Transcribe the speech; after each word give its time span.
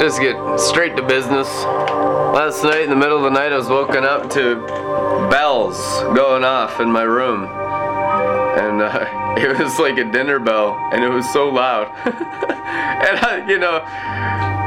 just 0.00 0.18
get 0.18 0.58
straight 0.58 0.96
to 0.96 1.02
business. 1.02 1.46
Last 1.46 2.64
night, 2.64 2.84
in 2.84 2.90
the 2.90 2.96
middle 2.96 3.18
of 3.18 3.24
the 3.24 3.30
night, 3.30 3.52
I 3.52 3.56
was 3.58 3.68
woken 3.68 4.02
up 4.02 4.30
to 4.30 4.56
bells 5.28 5.76
going 6.16 6.42
off 6.42 6.80
in 6.80 6.90
my 6.90 7.02
room. 7.02 7.44
And 7.44 8.80
uh, 8.80 9.34
it 9.36 9.58
was 9.58 9.78
like 9.78 9.98
a 9.98 10.10
dinner 10.10 10.38
bell, 10.38 10.74
and 10.90 11.04
it 11.04 11.08
was 11.08 11.30
so 11.30 11.50
loud. 11.50 11.88
and 12.06 13.18
I, 13.18 13.44
you 13.46 13.58
know, 13.58 13.80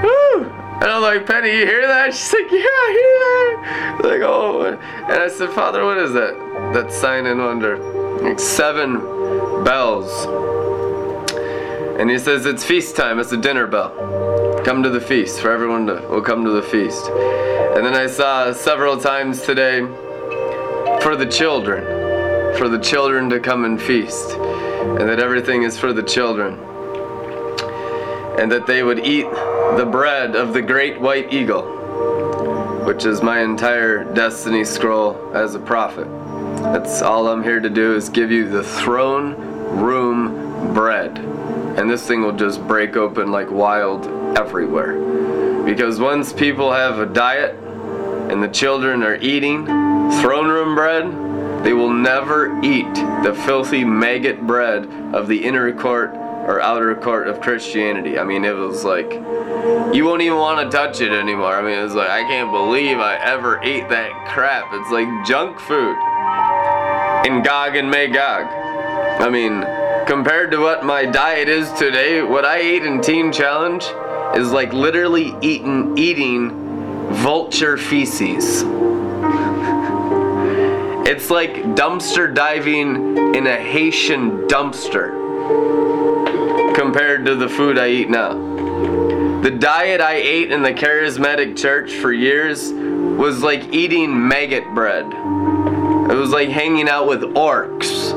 whew, 0.01 0.45
and 0.83 0.91
I'm 0.91 1.01
like, 1.01 1.25
Penny, 1.25 1.49
you 1.49 1.65
hear 1.65 1.87
that? 1.87 2.13
She's 2.13 2.31
like, 2.31 2.51
Yeah, 2.51 2.59
I 2.59 2.89
hear 2.99 4.01
that. 4.03 4.05
Like, 4.05 4.21
oh. 4.21 4.65
And 4.65 5.13
I 5.13 5.29
said, 5.29 5.49
Father, 5.49 5.83
what 5.83 5.97
is 5.97 6.13
that? 6.13 6.35
That 6.73 6.93
sign 6.93 7.25
and 7.25 7.39
wonder. 7.39 7.77
Like 8.21 8.39
seven 8.39 8.99
bells. 9.63 10.27
And 11.99 12.11
he 12.11 12.19
says, 12.19 12.45
It's 12.45 12.63
feast 12.63 12.95
time. 12.95 13.17
It's 13.17 13.31
a 13.31 13.37
dinner 13.37 13.65
bell. 13.65 14.12
Come 14.63 14.81
to 14.81 14.89
the 14.89 15.01
feast. 15.01 15.41
For 15.41 15.51
everyone 15.51 15.87
to 15.87 15.95
will 16.09 16.21
come 16.21 16.45
to 16.45 16.51
the 16.51 16.61
feast. 16.63 17.09
And 17.09 17.85
then 17.85 17.95
I 17.95 18.07
saw 18.07 18.53
several 18.53 18.97
times 18.97 19.41
today 19.41 19.81
for 21.01 21.17
the 21.17 21.25
children. 21.29 21.83
For 22.57 22.69
the 22.69 22.79
children 22.79 23.29
to 23.31 23.41
come 23.41 23.65
and 23.65 23.81
feast. 23.81 24.31
And 24.31 25.01
that 25.09 25.19
everything 25.19 25.63
is 25.63 25.77
for 25.77 25.91
the 25.91 26.01
children. 26.01 26.53
And 28.39 28.49
that 28.53 28.65
they 28.65 28.83
would 28.83 29.05
eat 29.05 29.29
the 29.75 29.85
bread 29.85 30.37
of 30.37 30.53
the 30.53 30.61
great 30.61 30.97
white 30.97 31.33
eagle, 31.33 31.65
which 32.85 33.03
is 33.03 33.21
my 33.21 33.41
entire 33.41 34.05
destiny 34.13 34.63
scroll 34.63 35.35
as 35.35 35.55
a 35.55 35.59
prophet. 35.59 36.07
That's 36.71 37.01
all 37.01 37.27
I'm 37.27 37.43
here 37.43 37.59
to 37.59 37.69
do 37.69 37.95
is 37.95 38.07
give 38.07 38.31
you 38.31 38.47
the 38.47 38.63
throne 38.63 39.35
room 39.81 40.73
bread. 40.73 41.17
And 41.77 41.89
this 41.89 42.07
thing 42.07 42.21
will 42.21 42.37
just 42.37 42.65
break 42.65 42.95
open 42.95 43.29
like 43.29 43.51
wild 43.51 44.22
everywhere. 44.35 45.63
Because 45.63 45.99
once 45.99 46.33
people 46.33 46.71
have 46.71 46.99
a 46.99 47.05
diet 47.05 47.55
and 48.29 48.41
the 48.43 48.47
children 48.47 49.03
are 49.03 49.15
eating 49.15 49.65
throne 50.21 50.47
room 50.47 50.75
bread, 50.75 51.63
they 51.63 51.73
will 51.73 51.93
never 51.93 52.59
eat 52.61 52.93
the 53.23 53.33
filthy 53.45 53.85
maggot 53.85 54.45
bread 54.45 54.85
of 55.13 55.27
the 55.27 55.43
inner 55.43 55.71
court 55.71 56.13
or 56.13 56.59
outer 56.61 56.93
court 56.95 57.29
of 57.29 57.39
Christianity. 57.39 58.19
I 58.19 58.25
mean, 58.25 58.43
it 58.43 58.51
was 58.51 58.83
like, 58.83 59.13
you 59.95 60.03
won't 60.03 60.21
even 60.21 60.37
want 60.37 60.69
to 60.69 60.75
touch 60.75 60.99
it 60.99 61.13
anymore. 61.13 61.55
I 61.55 61.61
mean, 61.61 61.79
it's 61.79 61.93
like, 61.93 62.09
I 62.09 62.23
can't 62.23 62.51
believe 62.51 62.99
I 62.99 63.15
ever 63.15 63.61
ate 63.63 63.87
that 63.89 64.11
crap. 64.27 64.67
It's 64.73 64.91
like 64.91 65.07
junk 65.25 65.57
food 65.59 65.95
in 67.25 67.43
Gog 67.43 67.77
and 67.77 67.89
Magog. 67.89 68.47
I 69.21 69.29
mean, 69.29 69.63
compared 70.05 70.51
to 70.51 70.57
what 70.57 70.83
my 70.83 71.05
diet 71.05 71.47
is 71.47 71.71
today, 71.73 72.21
what 72.21 72.43
I 72.43 72.57
ate 72.57 72.83
in 72.83 73.01
Teen 73.01 73.31
Challenge 73.31 73.85
is 74.35 74.51
like 74.51 74.73
literally 74.73 75.35
eating 75.41 75.97
eating 75.97 76.51
vulture 77.13 77.77
feces. 77.77 78.63
It's 81.05 81.29
like 81.29 81.53
dumpster 81.75 82.33
diving 82.33 83.35
in 83.35 83.45
a 83.45 83.55
Haitian 83.55 84.47
dumpster 84.47 85.13
compared 86.75 87.25
to 87.25 87.35
the 87.35 87.47
food 87.47 87.77
I 87.77 87.89
eat 87.89 88.09
now. 88.09 88.33
The 89.41 89.51
diet 89.51 90.01
I 90.01 90.15
ate 90.15 90.51
in 90.51 90.63
the 90.63 90.73
charismatic 90.73 91.57
church 91.57 91.93
for 91.93 92.11
years 92.11 92.71
was 92.71 93.43
like 93.43 93.73
eating 93.73 94.27
maggot 94.27 94.65
bread. 94.73 95.05
It 95.05 96.15
was 96.15 96.31
like 96.31 96.49
hanging 96.49 96.89
out 96.89 97.07
with 97.07 97.21
orcs 97.35 98.11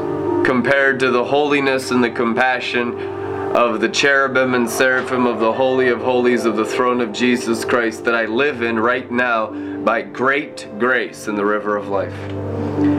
compared 0.44 1.00
to 1.00 1.10
the 1.10 1.24
holiness 1.24 1.90
and 1.90 2.02
the 2.02 2.10
compassion 2.10 3.15
of 3.56 3.80
the 3.80 3.88
cherubim 3.88 4.52
and 4.52 4.68
seraphim 4.68 5.24
of 5.24 5.40
the 5.40 5.50
Holy 5.50 5.88
of 5.88 5.98
Holies 5.98 6.44
of 6.44 6.56
the 6.56 6.64
throne 6.64 7.00
of 7.00 7.10
Jesus 7.10 7.64
Christ 7.64 8.04
that 8.04 8.14
I 8.14 8.26
live 8.26 8.60
in 8.60 8.78
right 8.78 9.10
now 9.10 9.46
by 9.82 10.02
great 10.02 10.68
grace 10.78 11.26
in 11.26 11.36
the 11.36 11.44
river 11.46 11.74
of 11.74 11.88
life. 11.88 12.12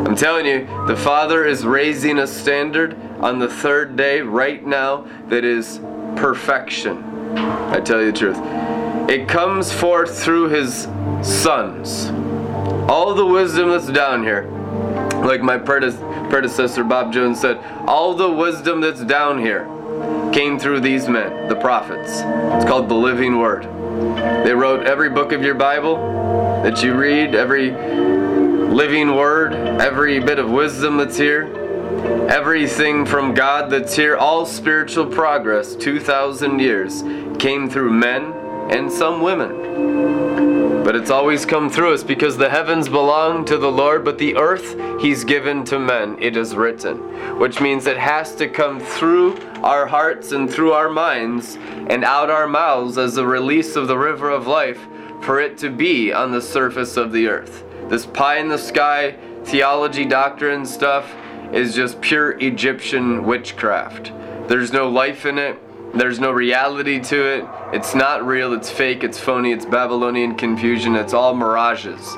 I'm 0.08 0.16
telling 0.16 0.48
you, 0.48 0.66
the 0.88 0.98
Father 0.98 1.46
is 1.46 1.64
raising 1.64 2.18
a 2.18 2.26
standard 2.26 3.00
on 3.20 3.38
the 3.38 3.48
third 3.48 3.96
day 3.96 4.22
right 4.22 4.66
now 4.66 5.06
that 5.28 5.46
is 5.46 5.80
perfection. 6.16 7.04
I 7.38 7.80
tell 7.80 8.02
you 8.02 8.12
the 8.12 8.18
truth. 8.18 8.40
It 9.12 9.30
comes 9.30 9.72
forth 9.72 10.18
through 10.24 10.50
His 10.50 10.88
sons. 11.22 12.08
All 12.90 13.14
the 13.14 13.28
wisdom 13.28 13.70
that's 13.70 13.90
down 13.90 14.24
here, 14.24 14.50
like 15.24 15.44
my 15.44 15.60
predecessor 15.60 16.84
Bob 16.84 17.14
Jones 17.14 17.40
said, 17.40 17.58
all 17.88 18.16
the 18.16 18.32
wisdom 18.32 18.82
that's 18.82 19.04
down 19.04 19.38
here 19.38 19.72
came 20.34 20.60
through 20.60 20.82
these 20.82 21.08
men, 21.08 21.48
the 21.48 21.56
prophets. 21.56 22.22
It's 22.56 22.66
called 22.66 22.90
the 22.90 22.96
living 22.96 23.40
word. 23.40 23.64
They 24.46 24.54
wrote 24.54 24.86
every 24.86 25.10
book 25.10 25.32
of 25.32 25.42
your 25.42 25.56
Bible 25.56 25.96
that 26.64 26.84
you 26.84 26.94
read, 26.94 27.36
every 27.36 27.72
living 27.72 29.16
word, 29.16 29.54
every 29.54 30.20
bit 30.20 30.40
of 30.40 30.52
wisdom 30.52 30.98
that's 30.98 31.18
here, 31.18 31.46
everything 32.30 33.06
from 33.06 33.34
God 33.34 33.70
that's 33.70 33.96
here, 33.96 34.16
all 34.16 34.46
spiritual 34.46 35.06
progress, 35.08 35.76
2,000 35.76 36.60
years, 36.60 37.02
came 37.40 37.70
through 37.70 37.92
men 37.92 38.34
and 38.70 38.92
some 38.92 39.22
women. 39.22 40.37
But 40.88 40.96
it's 40.96 41.12
always 41.12 41.46
come 41.46 41.70
through 41.70 41.96
us 41.96 42.02
because 42.02 42.38
the 42.38 42.50
heavens 42.50 42.88
belong 42.88 43.44
to 43.48 43.58
the 43.58 43.70
Lord, 43.70 44.06
but 44.06 44.18
the 44.18 44.38
earth 44.38 44.80
He's 45.02 45.26
given 45.26 45.66
to 45.66 45.80
men, 45.80 46.16
it 46.22 46.38
is 46.38 46.56
written. 46.56 47.38
Which 47.38 47.60
means 47.60 47.88
it 47.88 47.98
has 47.98 48.34
to 48.36 48.48
come 48.48 48.80
through 48.80 49.38
our 49.64 49.86
hearts 49.86 50.32
and 50.32 50.50
through 50.50 50.72
our 50.72 50.90
minds 50.90 51.58
and 51.90 52.06
out 52.06 52.30
our 52.30 52.48
mouths 52.48 52.98
as 52.98 53.18
a 53.18 53.28
release 53.28 53.76
of 53.76 53.90
the 53.90 53.98
river 53.98 54.30
of 54.30 54.48
life 54.48 54.80
for 55.24 55.42
it 55.42 55.58
to 55.58 55.70
be 55.70 56.14
on 56.14 56.32
the 56.32 56.42
surface 56.42 56.96
of 56.96 57.12
the 57.12 57.28
earth. 57.28 57.66
This 57.90 58.06
pie 58.06 58.38
in 58.38 58.48
the 58.48 58.58
sky 58.58 59.18
theology 59.44 60.06
doctrine 60.06 60.66
stuff 60.66 61.14
is 61.52 61.76
just 61.76 62.00
pure 62.00 62.40
Egyptian 62.40 63.26
witchcraft. 63.26 64.14
There's 64.48 64.72
no 64.72 64.88
life 64.88 65.26
in 65.26 65.38
it. 65.38 65.60
There's 65.94 66.20
no 66.20 66.32
reality 66.32 67.00
to 67.00 67.26
it. 67.26 67.46
It's 67.74 67.96
not 67.96 68.26
real, 68.26 68.54
it's 68.54 68.70
fake, 68.70 69.04
it's 69.04 69.20
phony, 69.20 69.52
it's 69.52 69.66
Babylonian 69.66 70.36
confusion, 70.36 70.96
it's 70.96 71.14
all 71.14 71.34
mirages. 71.34 72.16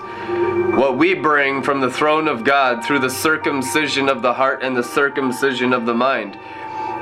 What 0.75 0.97
we 0.97 1.13
bring 1.13 1.63
from 1.63 1.79
the 1.79 1.89
throne 1.89 2.27
of 2.27 2.43
God 2.43 2.83
through 2.83 2.99
the 2.99 3.09
circumcision 3.09 4.09
of 4.09 4.21
the 4.21 4.33
heart 4.33 4.63
and 4.63 4.75
the 4.75 4.83
circumcision 4.83 5.73
of 5.73 5.85
the 5.85 5.93
mind 5.93 6.37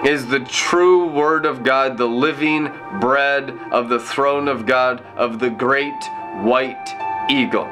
is 0.06 0.28
the 0.28 0.40
true 0.42 1.08
Word 1.08 1.46
of 1.46 1.64
God, 1.64 1.98
the 1.98 2.08
living 2.08 2.72
bread 3.00 3.50
of 3.72 3.90
the 3.90 4.00
throne 4.00 4.48
of 4.48 4.66
God, 4.66 5.04
of 5.16 5.40
the 5.40 5.50
great 5.50 6.04
white 6.44 6.88
eagle. 7.30 7.66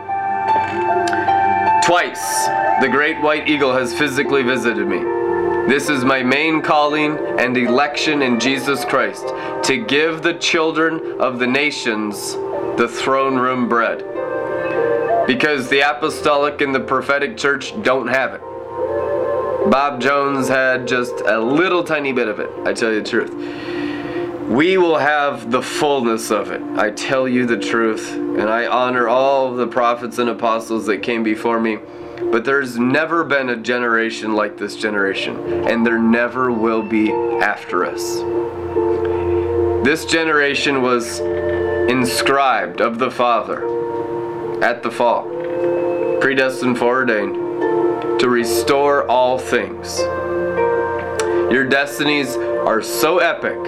Twice, 1.83 2.47
the 2.81 2.89
great 2.91 3.21
white 3.21 3.47
eagle 3.47 3.73
has 3.73 3.93
physically 3.93 4.41
visited 4.41 4.87
me. 4.87 5.14
This 5.67 5.89
is 5.89 6.05
my 6.05 6.21
main 6.21 6.61
calling 6.61 7.17
and 7.39 7.57
election 7.57 8.21
in 8.21 8.39
Jesus 8.39 8.85
Christ 8.85 9.25
to 9.63 9.83
give 9.83 10.21
the 10.21 10.35
children 10.35 11.19
of 11.19 11.39
the 11.39 11.47
nations 11.47 12.33
the 12.77 12.87
throne 12.87 13.35
room 13.37 13.67
bread. 13.67 14.05
Because 15.25 15.67
the 15.67 15.79
apostolic 15.79 16.61
and 16.61 16.75
the 16.75 16.79
prophetic 16.79 17.35
church 17.35 17.73
don't 17.81 18.07
have 18.07 18.35
it. 18.35 18.41
Bob 19.71 19.99
Jones 19.99 20.47
had 20.47 20.87
just 20.87 21.15
a 21.25 21.39
little 21.39 21.83
tiny 21.83 22.13
bit 22.13 22.27
of 22.27 22.39
it, 22.39 22.51
I 22.63 22.71
tell 22.71 22.93
you 22.93 23.01
the 23.01 23.09
truth. 23.09 23.33
We 24.47 24.77
will 24.77 24.99
have 24.99 25.49
the 25.49 25.63
fullness 25.63 26.29
of 26.29 26.51
it. 26.51 26.61
I 26.77 26.91
tell 26.91 27.27
you 27.27 27.47
the 27.47 27.57
truth, 27.57 28.13
and 28.13 28.43
I 28.43 28.67
honor 28.67 29.07
all 29.07 29.55
the 29.55 29.65
prophets 29.65 30.19
and 30.19 30.29
apostles 30.29 30.85
that 30.85 31.01
came 31.01 31.23
before 31.23 31.59
me. 31.59 31.79
But 32.31 32.45
there's 32.45 32.77
never 32.77 33.23
been 33.23 33.49
a 33.49 33.55
generation 33.55 34.35
like 34.35 34.57
this 34.57 34.75
generation, 34.75 35.65
and 35.67 35.85
there 35.85 35.99
never 35.99 36.51
will 36.51 36.81
be 36.81 37.11
after 37.11 37.85
us. 37.85 38.17
This 39.85 40.05
generation 40.05 40.81
was 40.81 41.19
inscribed 41.89 42.81
of 42.81 42.97
the 42.97 43.11
Father 43.11 44.63
at 44.63 44.81
the 44.81 44.91
fall, 44.91 45.29
predestined, 46.19 46.77
foreordained, 46.77 47.35
to 48.19 48.29
restore 48.29 49.07
all 49.09 49.37
things. 49.37 49.99
Your 51.51 51.65
destinies 51.67 52.35
are 52.35 52.81
so 52.81 53.19
epic 53.19 53.59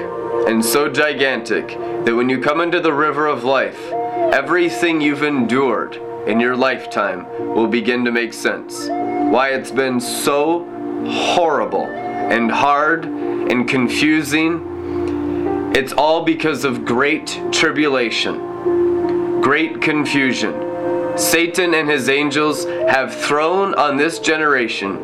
and 0.47 0.63
so 0.63 0.89
gigantic 0.89 1.67
that 2.05 2.15
when 2.15 2.29
you 2.29 2.39
come 2.41 2.61
into 2.61 2.79
the 2.79 2.93
river 2.93 3.27
of 3.27 3.43
life, 3.43 3.91
everything 4.33 5.01
you've 5.01 5.23
endured 5.23 6.01
in 6.27 6.39
your 6.39 6.55
lifetime 6.55 7.25
will 7.55 7.67
begin 7.67 8.03
to 8.05 8.11
make 8.11 8.33
sense. 8.33 8.87
Why 8.87 9.49
it's 9.49 9.71
been 9.71 9.99
so 9.99 10.65
horrible 11.05 11.85
and 11.85 12.51
hard 12.51 13.05
and 13.05 13.67
confusing. 13.67 15.73
It's 15.73 15.93
all 15.93 16.25
because 16.25 16.65
of 16.65 16.83
great 16.83 17.41
tribulation, 17.51 19.41
great 19.41 19.81
confusion. 19.81 21.17
Satan 21.17 21.73
and 21.73 21.89
his 21.89 22.09
angels 22.09 22.65
have 22.65 23.15
thrown 23.15 23.73
on 23.75 23.95
this 23.95 24.19
generation, 24.19 24.97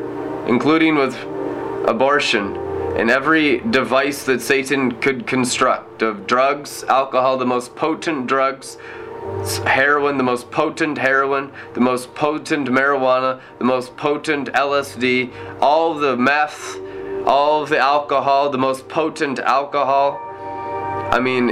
including 0.48 0.96
with 0.96 1.16
abortion, 1.88 2.58
and 2.98 3.10
every 3.10 3.60
device 3.60 4.26
that 4.26 4.42
Satan 4.42 5.00
could 5.00 5.26
construct 5.26 6.02
of 6.02 6.28
drugs, 6.28 6.84
alcohol, 6.84 7.38
the 7.38 7.46
most 7.46 7.76
potent 7.76 8.28
drugs, 8.28 8.78
heroin, 9.66 10.18
the 10.18 10.24
most 10.24 10.52
potent 10.52 10.98
heroin, 10.98 11.52
the 11.74 11.82
most 11.82 12.14
potent 12.16 12.68
marijuana, 12.68 13.42
the 13.60 13.66
most 13.66 13.96
potent 13.98 14.50
LSD, 14.54 15.32
all 15.62 15.96
the 15.96 16.16
meth, 16.16 16.78
all 17.26 17.66
the 17.66 17.78
alcohol, 17.78 18.50
the 18.50 18.58
most 18.58 18.88
potent 18.88 19.40
alcohol. 19.40 20.20
I 21.12 21.20
mean, 21.20 21.52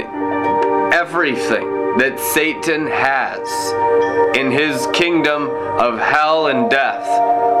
everything 0.92 1.96
that 1.98 2.18
Satan 2.18 2.86
has 2.86 4.36
in 4.36 4.50
his 4.50 4.86
kingdom 4.94 5.48
of 5.78 5.98
hell 5.98 6.46
and 6.46 6.70
death 6.70 7.06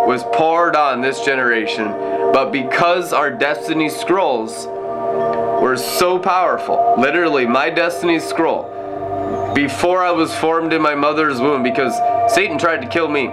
was 0.06 0.24
poured 0.32 0.74
on 0.74 1.00
this 1.00 1.24
generation. 1.24 1.86
But 2.32 2.50
because 2.50 3.12
our 3.12 3.30
destiny 3.30 3.88
scrolls 3.88 4.66
were 5.62 5.76
so 5.76 6.18
powerful, 6.18 6.94
literally, 6.98 7.46
my 7.46 7.68
destiny 7.70 8.18
scroll 8.18 8.81
before 9.54 10.02
I 10.02 10.10
was 10.10 10.34
formed 10.34 10.72
in 10.72 10.80
my 10.80 10.94
mother's 10.94 11.40
womb 11.40 11.62
because 11.62 11.94
Satan 12.32 12.58
tried 12.58 12.80
to 12.82 12.88
kill 12.88 13.08
me 13.08 13.26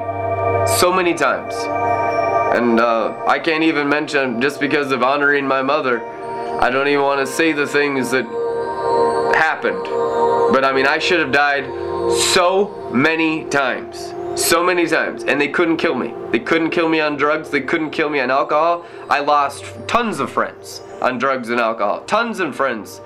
so 0.77 0.91
many 0.93 1.13
times. 1.13 1.53
And 2.55 2.79
uh, 2.79 3.23
I 3.27 3.39
can't 3.39 3.63
even 3.63 3.87
mention 3.87 4.41
just 4.41 4.59
because 4.59 4.91
of 4.91 5.03
honoring 5.03 5.47
my 5.47 5.61
mother. 5.61 6.01
I 6.59 6.69
don't 6.69 6.87
even 6.87 7.03
want 7.03 7.25
to 7.25 7.31
say 7.31 7.53
the 7.53 7.67
things 7.67 8.11
that 8.11 8.25
happened. 9.35 9.83
But 10.51 10.65
I 10.65 10.73
mean, 10.73 10.87
I 10.87 10.99
should 10.99 11.19
have 11.19 11.31
died 11.31 11.65
so 12.33 12.89
many 12.91 13.45
times. 13.45 14.13
So 14.35 14.63
many 14.63 14.87
times. 14.87 15.23
And 15.23 15.39
they 15.39 15.47
couldn't 15.47 15.77
kill 15.77 15.95
me. 15.95 16.13
They 16.31 16.39
couldn't 16.39 16.71
kill 16.71 16.89
me 16.89 16.99
on 16.99 17.15
drugs. 17.17 17.49
They 17.49 17.61
couldn't 17.61 17.91
kill 17.91 18.09
me 18.09 18.19
on 18.19 18.31
alcohol. 18.31 18.85
I 19.09 19.19
lost 19.19 19.63
tons 19.87 20.19
of 20.19 20.31
friends 20.31 20.81
on 21.01 21.17
drugs 21.17 21.49
and 21.49 21.59
alcohol. 21.59 22.01
Tons 22.05 22.39
of 22.39 22.55
friends 22.55 22.99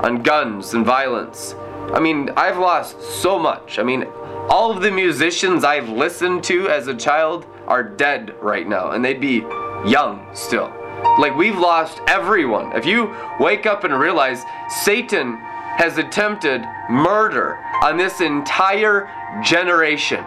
on 0.00 0.22
guns 0.22 0.74
and 0.74 0.84
violence. 0.84 1.54
I 1.92 2.00
mean, 2.00 2.30
I've 2.36 2.58
lost 2.58 3.00
so 3.00 3.38
much. 3.38 3.78
I 3.78 3.82
mean, 3.82 4.04
all 4.48 4.70
of 4.70 4.82
the 4.82 4.90
musicians 4.90 5.64
I've 5.64 5.88
listened 5.88 6.44
to 6.44 6.68
as 6.68 6.88
a 6.88 6.94
child 6.94 7.46
are 7.66 7.82
dead 7.82 8.34
right 8.40 8.68
now, 8.68 8.90
and 8.90 9.04
they'd 9.04 9.20
be 9.20 9.44
young 9.86 10.26
still. 10.34 10.72
Like, 11.18 11.36
we've 11.36 11.58
lost 11.58 12.00
everyone. 12.08 12.72
If 12.76 12.86
you 12.86 13.14
wake 13.40 13.66
up 13.66 13.84
and 13.84 13.98
realize 13.98 14.42
Satan 14.84 15.36
has 15.76 15.98
attempted 15.98 16.62
murder 16.88 17.58
on 17.82 17.96
this 17.96 18.20
entire 18.20 19.10
generation, 19.42 20.24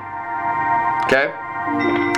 okay? 1.05 1.33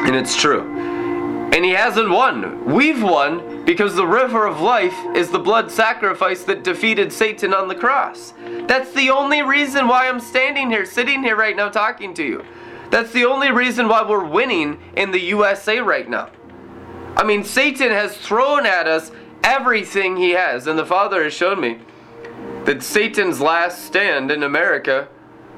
And 0.05 0.15
it's 0.15 0.35
true. 0.39 1.49
And 1.53 1.65
he 1.65 1.71
hasn't 1.71 2.09
won. 2.09 2.63
We've 2.65 3.01
won 3.01 3.65
because 3.65 3.95
the 3.95 4.07
river 4.07 4.47
of 4.47 4.61
life 4.61 4.95
is 5.15 5.29
the 5.29 5.39
blood 5.39 5.69
sacrifice 5.69 6.43
that 6.43 6.63
defeated 6.63 7.11
Satan 7.11 7.53
on 7.53 7.67
the 7.67 7.75
cross. 7.75 8.33
That's 8.67 8.91
the 8.93 9.09
only 9.09 9.41
reason 9.41 9.87
why 9.87 10.07
I'm 10.07 10.19
standing 10.19 10.69
here, 10.69 10.85
sitting 10.85 11.23
here 11.23 11.35
right 11.35 11.55
now, 11.55 11.69
talking 11.69 12.13
to 12.15 12.23
you. 12.23 12.45
That's 12.89 13.11
the 13.11 13.25
only 13.25 13.51
reason 13.51 13.87
why 13.87 14.07
we're 14.07 14.25
winning 14.25 14.79
in 14.95 15.11
the 15.11 15.19
USA 15.19 15.79
right 15.79 16.09
now. 16.09 16.29
I 17.15 17.23
mean, 17.23 17.43
Satan 17.43 17.91
has 17.91 18.15
thrown 18.17 18.65
at 18.65 18.87
us 18.87 19.11
everything 19.43 20.17
he 20.17 20.31
has, 20.31 20.67
and 20.67 20.77
the 20.77 20.85
Father 20.85 21.23
has 21.23 21.33
shown 21.33 21.59
me 21.59 21.79
that 22.65 22.83
Satan's 22.83 23.39
last 23.39 23.85
stand 23.85 24.31
in 24.31 24.43
America 24.43 25.07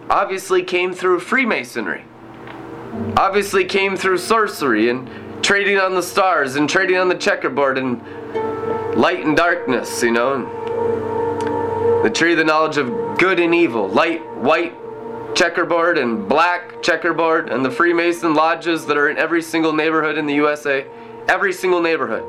obviously 0.09 0.63
came 0.63 0.93
through 0.93 1.19
Freemasonry, 1.19 2.05
obviously 3.17 3.65
came 3.65 3.95
through 3.95 4.17
sorcery 4.17 4.89
and 4.89 5.09
trading 5.43 5.77
on 5.77 5.95
the 5.95 6.03
stars 6.03 6.55
and 6.55 6.69
trading 6.69 6.97
on 6.97 7.09
the 7.09 7.15
checkerboard 7.15 7.77
and 7.77 8.01
light 8.95 9.25
and 9.25 9.35
darkness, 9.35 10.01
you 10.01 10.11
know. 10.11 10.47
The 12.03 12.09
tree 12.09 12.31
of 12.31 12.37
the 12.37 12.43
knowledge 12.43 12.77
of 12.77 13.17
good 13.17 13.39
and 13.39 13.53
evil, 13.53 13.87
light, 13.87 14.25
white 14.35 14.73
checkerboard 15.35 15.97
and 15.97 16.27
black 16.27 16.81
checkerboard, 16.81 17.49
and 17.49 17.63
the 17.63 17.71
Freemason 17.71 18.33
lodges 18.33 18.85
that 18.85 18.97
are 18.97 19.09
in 19.09 19.17
every 19.17 19.41
single 19.41 19.73
neighborhood 19.73 20.17
in 20.17 20.25
the 20.25 20.35
USA. 20.35 20.85
Every 21.27 21.51
single 21.53 21.81
neighborhood. 21.81 22.23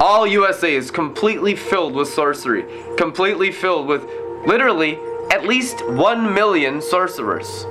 All 0.00 0.26
USA 0.26 0.74
is 0.74 0.90
completely 0.90 1.56
filled 1.56 1.94
with 1.94 2.08
sorcery, 2.08 2.64
completely 2.96 3.50
filled 3.50 3.86
with 3.86 4.04
literally 4.46 4.98
at 5.30 5.44
least 5.44 5.86
one 5.88 6.32
million 6.32 6.80
sorcerers 6.80 7.66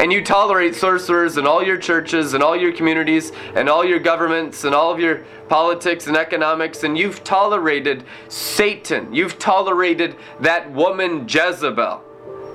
and 0.00 0.10
you 0.10 0.24
tolerate 0.24 0.74
sorcerers 0.74 1.36
in 1.36 1.46
all 1.46 1.62
your 1.62 1.76
churches 1.76 2.32
and 2.32 2.42
all 2.42 2.56
your 2.56 2.72
communities 2.72 3.32
and 3.54 3.68
all 3.68 3.84
your 3.84 3.98
governments 3.98 4.64
and 4.64 4.74
all 4.74 4.90
of 4.90 4.98
your 4.98 5.24
politics 5.50 6.06
and 6.06 6.16
economics, 6.16 6.84
and 6.84 6.96
you've 6.96 7.22
tolerated 7.22 8.02
Satan. 8.28 9.12
You've 9.12 9.38
tolerated 9.38 10.16
that 10.40 10.72
woman 10.72 11.28
Jezebel. 11.28 12.02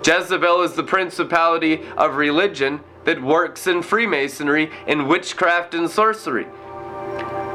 Jezebel 0.03 0.63
is 0.63 0.73
the 0.73 0.81
principality 0.81 1.83
of 1.95 2.15
religion 2.15 2.79
that 3.03 3.21
works 3.21 3.67
in 3.67 3.83
Freemasonry, 3.83 4.71
in 4.87 5.07
witchcraft 5.07 5.75
and 5.75 5.87
sorcery. 5.87 6.47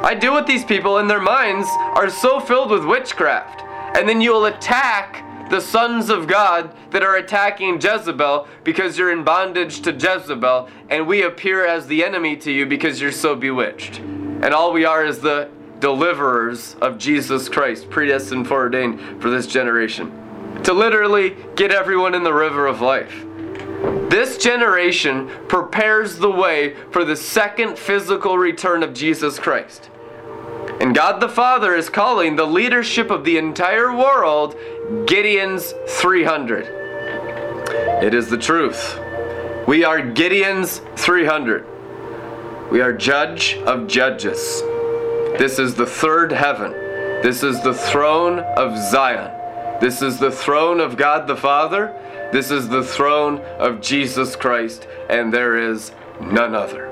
I 0.03 0.15
deal 0.15 0.37
with 0.37 0.47
these 0.47 0.65
people, 0.65 0.99
and 0.99 1.11
their 1.11 1.21
minds 1.21 1.69
are 1.97 2.09
so 2.09 2.39
filled 2.39 2.71
with 2.71 2.85
witchcraft. 2.85 3.63
And 3.97 4.09
then 4.09 4.21
you'll 4.21 4.47
attack 4.47 5.27
the 5.51 5.61
sons 5.61 6.09
of 6.09 6.27
God 6.29 6.75
that 6.93 7.03
are 7.03 7.17
attacking 7.17 7.81
Jezebel 7.81 8.47
because 8.65 8.97
you're 8.97 9.13
in 9.13 9.25
bondage 9.25 9.81
to 9.83 9.93
Jezebel, 9.93 10.69
and 10.89 11.07
we 11.07 11.23
appear 11.23 11.67
as 11.67 11.87
the 11.87 12.05
enemy 12.05 12.37
to 12.39 12.53
you 12.53 12.67
because 12.67 13.01
you're 13.01 13.13
so 13.13 13.35
bewitched. 13.35 13.99
And 13.99 14.55
all 14.55 14.73
we 14.73 14.85
are 14.85 15.05
is 15.05 15.19
the 15.19 15.51
deliverers 15.81 16.77
of 16.81 16.99
Jesus 16.99 17.49
Christ, 17.49 17.91
predestined, 17.91 18.47
foreordained 18.47 19.21
for 19.21 19.29
this 19.29 19.47
generation. 19.47 20.13
To 20.65 20.73
literally 20.73 21.37
get 21.57 21.73
everyone 21.73 22.15
in 22.15 22.23
the 22.23 22.33
river 22.33 22.67
of 22.67 22.81
life. 22.81 23.25
This 24.09 24.37
generation 24.37 25.31
prepares 25.49 26.19
the 26.19 26.31
way 26.31 26.77
for 26.91 27.05
the 27.05 27.17
second 27.17 27.79
physical 27.79 28.37
return 28.39 28.83
of 28.83 28.93
Jesus 28.93 29.39
Christ. 29.39 29.91
And 30.81 30.95
God 30.95 31.21
the 31.21 31.29
Father 31.29 31.75
is 31.75 31.91
calling 31.91 32.37
the 32.37 32.47
leadership 32.47 33.11
of 33.11 33.25
the 33.25 33.37
entire 33.37 33.95
world 33.95 34.57
Gideon's 35.07 35.75
300. 35.87 36.65
It 38.03 38.15
is 38.15 38.31
the 38.31 38.39
truth. 38.39 38.99
We 39.69 39.85
are 39.85 40.01
Gideon's 40.01 40.81
300. 40.97 42.71
We 42.73 42.81
are 42.81 42.95
judge 42.95 43.57
of 43.67 43.89
judges. 43.89 44.63
This 45.39 45.59
is 45.59 45.75
the 45.75 45.87
third 45.87 46.33
heaven. 46.33 46.73
This 47.23 47.43
is 47.43 47.63
the 47.63 47.75
throne 47.75 48.39
of 48.39 48.79
Zion. 48.79 49.31
This 49.81 50.01
is 50.01 50.19
the 50.19 50.31
throne 50.31 50.81
of 50.81 50.97
God 50.97 51.27
the 51.27 51.37
Father. 51.37 51.95
This 52.33 52.51
is 52.51 52.69
the 52.69 52.83
throne 52.83 53.41
of 53.59 53.83
Jesus 53.83 54.35
Christ, 54.35 54.87
and 55.11 55.33
there 55.33 55.59
is 55.59 55.93
none 56.21 56.55
other. 56.55 56.90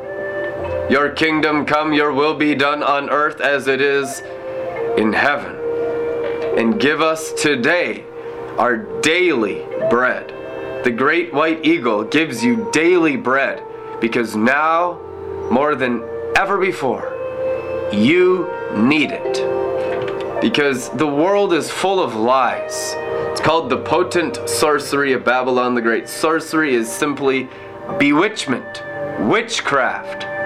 Your 0.90 1.11
kingdom 1.11 1.66
come, 1.66 1.92
your 1.92 2.14
will 2.14 2.35
be 2.35 2.54
done 2.54 2.83
on 2.83 3.11
earth 3.11 3.42
as 3.42 3.68
it 3.68 3.83
is 3.83 4.23
in 4.97 5.12
heaven. 5.12 5.54
And 6.57 6.80
give 6.80 7.02
us 7.02 7.30
today 7.35 8.04
our 8.57 8.78
daily 9.02 9.66
bread. 9.90 10.33
The 10.85 10.90
great 10.90 11.35
white 11.35 11.62
eagle 11.62 12.04
gives 12.04 12.42
you 12.42 12.71
daily 12.73 13.16
bread 13.16 13.62
because 14.00 14.35
now, 14.35 14.99
more 15.50 15.75
than 15.75 16.02
ever 16.37 16.57
before, 16.57 17.12
you 17.92 18.50
need 18.75 19.11
it. 19.12 20.40
Because 20.40 20.88
the 20.90 21.07
world 21.07 21.52
is 21.52 21.71
full 21.71 22.02
of 22.02 22.14
lies. 22.14 22.95
It's 23.33 23.42
called 23.42 23.68
the 23.68 23.76
potent 23.76 24.38
sorcery 24.49 25.12
of 25.12 25.23
Babylon 25.23 25.75
the 25.75 25.83
Great. 25.83 26.09
Sorcery 26.09 26.75
is 26.75 26.90
simply 26.90 27.47
bewitchment, 27.99 28.83
witchcraft 29.28 30.38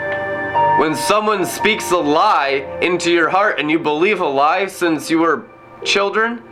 when 0.82 0.96
someone 0.96 1.46
speaks 1.46 1.92
a 1.92 1.96
lie 1.96 2.78
into 2.82 3.12
your 3.12 3.30
heart 3.30 3.60
and 3.60 3.70
you 3.70 3.78
believe 3.78 4.20
a 4.20 4.26
lie 4.26 4.66
since 4.66 5.08
you 5.08 5.20
were 5.20 5.48
children, 5.84 6.42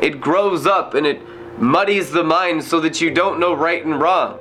it 0.00 0.22
grows 0.22 0.66
up 0.66 0.94
and 0.94 1.06
it 1.06 1.20
muddies 1.60 2.10
the 2.10 2.24
mind 2.24 2.64
so 2.64 2.80
that 2.80 3.02
you 3.02 3.10
don't 3.10 3.38
know 3.38 3.52
right 3.52 3.84
and 3.84 4.00
wrong. 4.00 4.38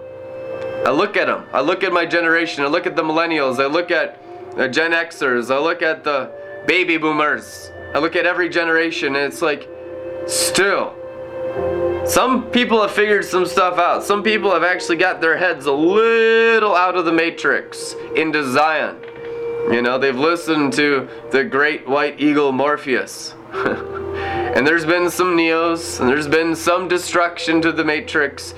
I 0.86 0.92
look 0.92 1.18
at 1.18 1.28
them. 1.28 1.44
I 1.52 1.60
look 1.60 1.84
at 1.84 1.92
my 1.92 2.06
generation. 2.06 2.64
I 2.64 2.68
look 2.68 2.88
at 2.88 2.96
the 2.96 3.04
millennials. 3.04 3.62
I 3.62 3.66
look 3.66 3.92
at 3.92 4.18
the 4.56 4.70
Gen 4.70 4.92
Xers. 4.92 5.54
I 5.54 5.60
look 5.60 5.82
at 5.82 6.06
the 6.06 6.32
baby 6.66 6.96
boomers. 6.96 7.70
I 7.94 8.00
look 8.00 8.16
at 8.16 8.26
every 8.26 8.48
generation 8.48 9.18
and 9.18 9.26
it's 9.26 9.42
like, 9.42 9.68
still. 10.26 10.96
Some 12.06 12.50
people 12.52 12.82
have 12.82 12.92
figured 12.92 13.26
some 13.26 13.46
stuff 13.46 13.78
out. 13.78 14.06
Some 14.06 14.24
people 14.24 14.52
have 14.52 14.64
actually 14.64 14.96
got 14.96 15.20
their 15.20 15.36
heads 15.36 15.66
a 15.66 15.74
little 15.74 16.74
out 16.74 16.96
of 16.96 17.04
the 17.04 17.12
matrix 17.12 17.94
into 18.16 18.50
Zion. 18.50 19.03
You 19.72 19.82
know, 19.82 19.98
they've 19.98 20.16
listened 20.16 20.74
to 20.74 21.08
the 21.32 21.44
great 21.44 21.88
white 21.88 22.20
eagle 22.20 22.52
Morpheus. 22.52 23.34
and 23.54 24.68
there's 24.68 24.86
been 24.86 25.10
some 25.10 25.38
Neos, 25.38 26.00
and 26.00 26.10
there's 26.10 26.28
been 26.28 26.56
some 26.56 26.88
destruction 26.88 27.62
to 27.62 27.72
the 27.72 27.84
Matrix, 27.84 28.54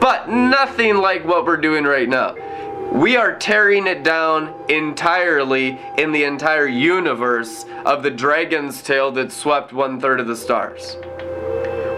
but 0.00 0.28
nothing 0.28 0.96
like 0.96 1.24
what 1.24 1.46
we're 1.46 1.56
doing 1.56 1.84
right 1.84 2.08
now. 2.08 2.36
we 2.92 3.16
are 3.16 3.36
tearing 3.36 3.86
it 3.86 4.04
down 4.04 4.54
entirely 4.68 5.80
in 5.98 6.12
the 6.12 6.22
entire 6.22 6.68
universe 6.68 7.64
of 7.84 8.02
the 8.02 8.10
dragon's 8.10 8.82
tail 8.82 9.10
that 9.10 9.32
swept 9.32 9.72
one 9.72 9.98
third 9.98 10.20
of 10.20 10.26
the 10.26 10.36
stars. 10.36 10.96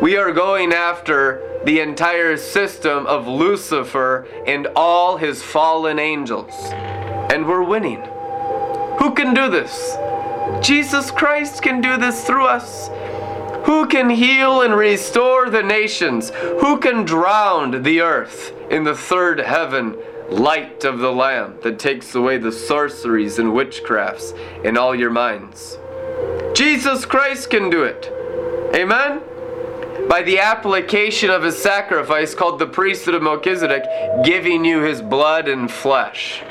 We 0.00 0.17
are 0.17 0.33
going 0.33 0.73
after 0.73 1.61
the 1.65 1.81
entire 1.81 2.37
system 2.37 3.07
of 3.07 3.26
Lucifer 3.26 4.26
and 4.47 4.69
all 4.76 5.17
his 5.17 5.43
fallen 5.43 5.99
angels. 5.99 6.55
And 7.33 7.47
we're 7.47 7.65
winning. 7.65 8.03
Who 8.99 9.15
can 9.15 9.35
do 9.35 9.50
this? 9.50 9.97
Jesus 10.67 11.11
Christ 11.11 11.62
can 11.62 11.81
do 11.81 11.97
this 11.97 12.25
through 12.25 12.47
us. 12.47 12.88
Who 13.67 13.87
can 13.87 14.09
heal 14.09 14.62
and 14.62 14.75
restore 14.75 15.50
the 15.50 15.62
nations? 15.62 16.31
Who 16.61 16.79
can 16.79 17.05
drown 17.05 17.83
the 17.83 18.00
earth 18.00 18.53
in 18.71 18.85
the 18.85 18.95
third 18.95 19.41
heaven 19.41 19.97
light 20.31 20.85
of 20.85 20.99
the 21.00 21.12
Lamb 21.12 21.59
that 21.62 21.79
takes 21.79 22.15
away 22.15 22.38
the 22.38 22.53
sorceries 22.53 23.38
and 23.38 23.53
witchcrafts 23.53 24.33
in 24.65 24.79
all 24.79 24.95
your 24.95 25.11
minds? 25.11 25.79
Jesus 26.55 27.05
Christ 27.05 27.50
can 27.50 27.69
do 27.69 27.83
it. 27.83 28.12
Amen? 28.75 29.21
By 30.09 30.23
the 30.23 30.38
application 30.38 31.31
of 31.31 31.43
his 31.43 31.61
sacrifice 31.61 32.35
called 32.35 32.61
the 32.61 32.67
priesthood 32.67 33.17
of 33.17 33.23
Melchizedek, 33.23 33.85
giving 34.25 34.65
you 34.65 34.81
his 34.81 35.03
blood 35.03 35.49
and 35.49 35.69
flesh. 35.69 36.43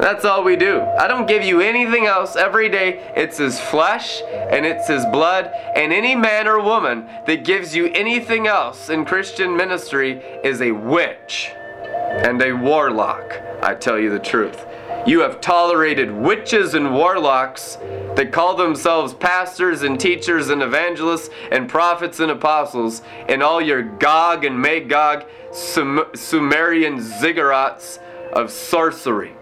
That's 0.00 0.24
all 0.24 0.44
we 0.44 0.56
do. 0.56 0.80
I 0.80 1.08
don't 1.08 1.26
give 1.26 1.42
you 1.42 1.60
anything 1.60 2.06
else 2.06 2.36
every 2.36 2.68
day. 2.68 3.12
It's 3.16 3.38
his 3.38 3.58
flesh 3.58 4.20
and 4.50 4.66
it's 4.66 4.88
his 4.88 5.04
blood. 5.06 5.50
And 5.74 5.92
any 5.92 6.14
man 6.14 6.46
or 6.46 6.60
woman 6.60 7.08
that 7.26 7.44
gives 7.44 7.74
you 7.74 7.86
anything 7.88 8.46
else 8.46 8.88
in 8.88 9.04
Christian 9.04 9.56
ministry 9.56 10.22
is 10.44 10.60
a 10.60 10.72
witch 10.72 11.50
and 11.86 12.42
a 12.42 12.52
warlock. 12.52 13.40
I 13.62 13.74
tell 13.74 13.98
you 13.98 14.10
the 14.10 14.18
truth. 14.18 14.66
You 15.06 15.20
have 15.20 15.40
tolerated 15.40 16.10
witches 16.10 16.74
and 16.74 16.92
warlocks 16.92 17.76
that 18.16 18.32
call 18.32 18.56
themselves 18.56 19.14
pastors 19.14 19.82
and 19.82 20.00
teachers 20.00 20.48
and 20.48 20.62
evangelists 20.62 21.30
and 21.52 21.68
prophets 21.68 22.18
and 22.18 22.30
apostles 22.30 23.02
in 23.28 23.40
all 23.40 23.60
your 23.60 23.82
Gog 23.82 24.44
and 24.44 24.60
Magog 24.60 25.24
Sum- 25.52 26.06
Sumerian 26.14 26.98
ziggurats 26.98 27.98
of 28.32 28.50
sorcery 28.50 29.32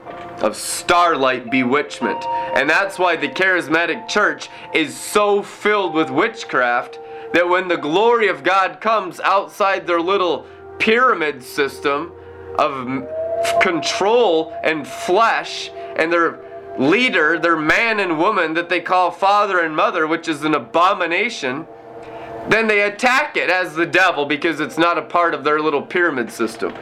of 0.43 0.57
starlight 0.57 1.51
bewitchment. 1.51 2.25
And 2.55 2.69
that's 2.69 2.99
why 2.99 3.17
the 3.17 3.29
charismatic 3.29 4.09
church 4.09 4.49
is 4.75 4.97
so 4.97 5.43
filled 5.43 5.95
with 5.95 6.11
witchcraft 6.11 6.99
that 7.33 7.49
when 7.49 7.69
the 7.69 7.77
glory 7.77 8.29
of 8.29 8.45
God 8.45 8.81
comes 8.81 9.21
outside 9.21 9.87
their 9.87 10.01
little 10.01 10.47
pyramid 10.79 11.43
system 11.43 12.13
of 12.59 13.07
control 13.61 14.57
and 14.63 14.87
flesh 14.87 15.71
and 15.97 16.13
their 16.13 16.41
leader, 16.79 17.39
their 17.39 17.57
man 17.57 18.01
and 18.01 18.19
woman 18.19 18.55
that 18.55 18.69
they 18.69 18.81
call 18.81 19.11
father 19.11 19.61
and 19.61 19.75
mother, 19.75 20.07
which 20.07 20.29
is 20.29 20.45
an 20.45 20.55
abomination, 20.55 21.67
then 22.49 22.67
they 22.67 22.83
attack 22.83 23.37
it 23.37 23.49
as 23.49 23.75
the 23.75 23.87
devil 23.87 24.27
because 24.27 24.61
it's 24.61 24.77
not 24.77 24.99
a 24.99 25.03
part 25.03 25.35
of 25.35 25.45
their 25.45 25.61
little 25.61 25.83
pyramid 25.83 26.31
system. 26.31 26.75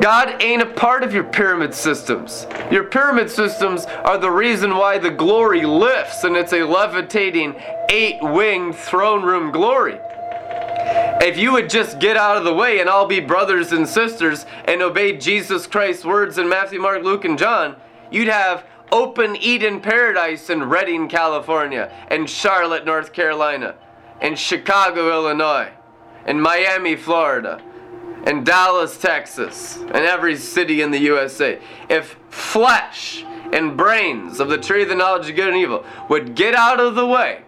God 0.00 0.42
ain't 0.42 0.62
a 0.62 0.66
part 0.66 1.04
of 1.04 1.14
your 1.14 1.24
pyramid 1.24 1.72
systems. 1.72 2.46
Your 2.70 2.84
pyramid 2.84 3.30
systems 3.30 3.86
are 3.86 4.18
the 4.18 4.30
reason 4.30 4.76
why 4.76 4.98
the 4.98 5.10
glory 5.10 5.64
lifts 5.64 6.24
and 6.24 6.36
it's 6.36 6.52
a 6.52 6.64
levitating 6.64 7.54
eight 7.90 8.18
winged 8.20 8.74
throne 8.74 9.22
room 9.22 9.52
glory. 9.52 10.00
If 11.22 11.38
you 11.38 11.52
would 11.52 11.70
just 11.70 12.00
get 12.00 12.16
out 12.16 12.36
of 12.36 12.44
the 12.44 12.52
way 12.52 12.80
and 12.80 12.88
all 12.88 13.06
be 13.06 13.20
brothers 13.20 13.72
and 13.72 13.88
sisters 13.88 14.46
and 14.64 14.82
obey 14.82 15.16
Jesus 15.16 15.66
Christ's 15.66 16.04
words 16.04 16.38
in 16.38 16.48
Matthew, 16.48 16.80
Mark, 16.80 17.04
Luke, 17.04 17.24
and 17.24 17.38
John, 17.38 17.76
you'd 18.10 18.28
have 18.28 18.64
open 18.90 19.36
Eden 19.36 19.80
paradise 19.80 20.50
in 20.50 20.64
Redding, 20.64 21.08
California, 21.08 21.90
and 22.08 22.28
Charlotte, 22.28 22.84
North 22.84 23.12
Carolina, 23.12 23.76
and 24.20 24.38
Chicago, 24.38 25.10
Illinois, 25.10 25.70
and 26.26 26.42
Miami, 26.42 26.96
Florida 26.96 27.62
and 28.24 28.44
Dallas, 28.44 28.96
Texas, 28.96 29.76
and 29.76 29.96
every 29.96 30.36
city 30.36 30.80
in 30.80 30.90
the 30.90 30.98
USA, 31.00 31.58
if 31.88 32.16
flesh 32.30 33.24
and 33.52 33.76
brains 33.76 34.40
of 34.40 34.48
the 34.48 34.58
tree 34.58 34.82
of 34.82 34.88
the 34.88 34.94
knowledge 34.94 35.28
of 35.28 35.36
good 35.36 35.48
and 35.48 35.56
evil 35.56 35.84
would 36.08 36.34
get 36.34 36.54
out 36.54 36.80
of 36.80 36.94
the 36.94 37.06
way 37.06 37.42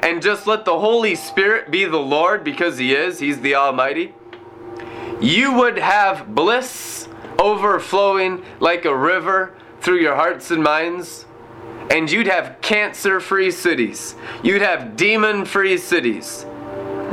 and 0.00 0.22
just 0.22 0.46
let 0.46 0.64
the 0.64 0.78
Holy 0.78 1.14
Spirit 1.14 1.70
be 1.70 1.84
the 1.84 1.98
Lord 1.98 2.42
because 2.42 2.78
He 2.78 2.94
is, 2.94 3.20
He's 3.20 3.40
the 3.40 3.54
Almighty, 3.54 4.14
you 5.20 5.52
would 5.52 5.78
have 5.78 6.34
bliss 6.34 7.08
overflowing 7.38 8.44
like 8.60 8.84
a 8.84 8.96
river 8.96 9.54
through 9.80 9.98
your 10.00 10.14
hearts 10.14 10.50
and 10.50 10.62
minds. 10.62 11.26
And 11.90 12.10
you'd 12.10 12.26
have 12.26 12.56
cancer 12.62 13.20
free 13.20 13.50
cities. 13.50 14.16
You'd 14.42 14.62
have 14.62 14.96
demon 14.96 15.44
free 15.44 15.76
cities. 15.76 16.46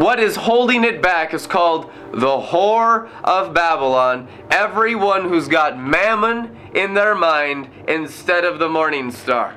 What 0.01 0.19
is 0.19 0.35
holding 0.35 0.83
it 0.83 0.99
back 0.99 1.31
is 1.31 1.45
called 1.45 1.91
the 2.11 2.39
whore 2.39 3.07
of 3.23 3.53
Babylon, 3.53 4.27
everyone 4.49 5.29
who's 5.29 5.47
got 5.47 5.77
mammon 5.77 6.57
in 6.73 6.95
their 6.95 7.13
mind 7.13 7.69
instead 7.87 8.43
of 8.43 8.57
the 8.57 8.67
morning 8.67 9.11
star. 9.11 9.55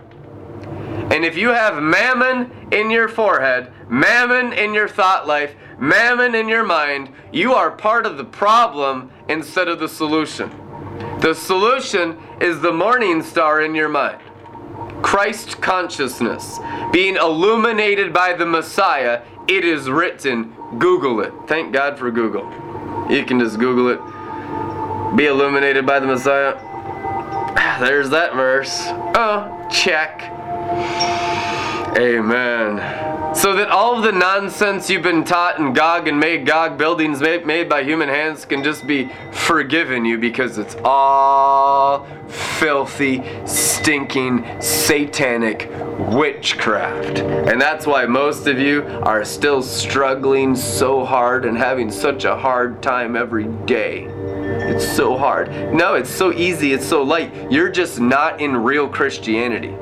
And 1.11 1.25
if 1.25 1.35
you 1.35 1.49
have 1.49 1.83
mammon 1.83 2.69
in 2.73 2.91
your 2.91 3.09
forehead, 3.09 3.73
mammon 3.89 4.53
in 4.53 4.75
your 4.75 4.87
thought 4.87 5.27
life, 5.27 5.55
mammon 5.79 6.35
in 6.35 6.47
your 6.47 6.63
mind, 6.63 7.09
you 7.33 7.55
are 7.55 7.71
part 7.71 8.05
of 8.05 8.19
the 8.19 8.25
problem 8.25 9.11
instead 9.31 9.69
of 9.69 9.79
the 9.79 9.89
solution. 9.89 10.51
The 11.21 11.33
solution 11.33 12.19
is 12.39 12.61
the 12.61 12.71
morning 12.71 13.23
star 13.23 13.63
in 13.63 13.75
your 13.75 13.89
mind. 13.89 14.21
Christ 15.01 15.63
consciousness, 15.63 16.59
being 16.93 17.17
illuminated 17.17 18.13
by 18.13 18.35
the 18.35 18.47
Messiah 18.47 19.23
it 19.49 19.65
is 19.65 19.89
written. 19.89 20.55
Google 20.79 21.21
it. 21.21 21.33
Thank 21.47 21.73
God 21.73 21.99
for 21.99 22.11
Google. 22.11 22.45
You 23.11 23.25
can 23.25 23.39
just 23.41 23.59
Google 23.59 23.89
it. 23.89 25.17
Be 25.17 25.27
illuminated 25.27 25.87
by 25.87 26.01
the 26.01 26.07
Messiah. 26.07 26.55
There's 27.81 28.11
that 28.11 28.35
verse. 28.35 28.83
Oh, 29.15 29.69
check. 29.71 30.23
Amen 31.97 33.15
so 33.35 33.55
that 33.57 33.69
all 33.69 33.97
of 33.97 34.05
the 34.05 34.13
nonsense 34.13 34.89
you've 34.89 35.03
been 35.03 35.25
taught 35.25 35.59
in 35.59 35.73
Gog 35.73 36.07
and 36.07 36.19
Magog 36.19 36.79
buildings 36.79 37.21
made, 37.21 37.69
by 37.69 37.83
human 37.83 38.09
hands 38.09 38.45
can 38.45 38.63
just 38.63 38.87
be 38.87 39.11
forgiven 39.33 40.05
you 40.05 40.19
because 40.19 40.57
it's 40.57 40.77
all 40.85 42.07
filthy, 42.59 43.23
stinking, 43.47 44.45
satanic 44.61 45.69
witchcraft. 45.99 47.19
And 47.19 47.61
that's 47.61 47.87
why 47.87 48.07
most 48.07 48.47
of 48.47 48.59
you 48.59 48.83
are 49.03 49.25
still 49.25 49.63
struggling 49.63 50.57
so 50.57 51.05
hard 51.05 51.45
and 51.45 51.57
having 51.57 51.91
such 51.91 52.25
a 52.25 52.37
hard 52.37 52.83
time 52.83 53.17
every 53.17 53.47
day. 53.67 54.05
It's 54.05 54.87
so 54.87 55.17
hard. 55.17 55.51
No, 55.73 55.95
it's 55.95 56.11
so 56.11 56.33
easy, 56.33 56.73
it's 56.73 56.87
so 56.87 57.03
light. 57.03 57.51
You're 57.51 57.71
just 57.71 58.01
not 58.01 58.41
in 58.41 58.57
real 58.57 58.89
Christianity. 58.89 59.75